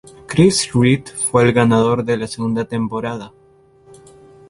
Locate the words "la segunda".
2.17-2.65